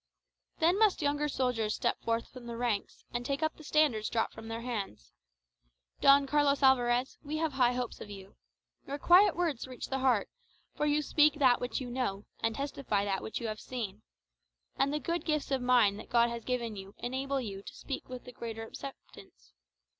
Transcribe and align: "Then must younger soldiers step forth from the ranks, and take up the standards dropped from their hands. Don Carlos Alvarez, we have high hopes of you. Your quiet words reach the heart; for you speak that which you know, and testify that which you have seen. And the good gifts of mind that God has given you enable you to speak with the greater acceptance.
"Then 0.57 0.79
must 0.79 1.03
younger 1.03 1.27
soldiers 1.29 1.75
step 1.75 2.01
forth 2.01 2.27
from 2.27 2.47
the 2.47 2.57
ranks, 2.57 3.05
and 3.13 3.23
take 3.23 3.43
up 3.43 3.55
the 3.55 3.63
standards 3.63 4.09
dropped 4.09 4.33
from 4.33 4.47
their 4.47 4.61
hands. 4.61 5.11
Don 5.99 6.25
Carlos 6.25 6.63
Alvarez, 6.63 7.19
we 7.23 7.37
have 7.37 7.53
high 7.53 7.73
hopes 7.73 8.01
of 8.01 8.09
you. 8.09 8.35
Your 8.87 8.97
quiet 8.97 9.35
words 9.35 9.67
reach 9.67 9.89
the 9.89 9.99
heart; 9.99 10.27
for 10.75 10.87
you 10.87 11.03
speak 11.03 11.35
that 11.35 11.61
which 11.61 11.79
you 11.79 11.91
know, 11.91 12.25
and 12.39 12.55
testify 12.55 13.05
that 13.05 13.21
which 13.21 13.39
you 13.39 13.45
have 13.47 13.59
seen. 13.61 14.01
And 14.75 14.91
the 14.91 14.97
good 14.99 15.23
gifts 15.23 15.51
of 15.51 15.61
mind 15.61 15.99
that 15.99 16.09
God 16.09 16.31
has 16.31 16.43
given 16.45 16.75
you 16.75 16.95
enable 16.97 17.39
you 17.39 17.61
to 17.61 17.75
speak 17.75 18.09
with 18.09 18.23
the 18.23 18.31
greater 18.31 18.63
acceptance. 18.65 19.53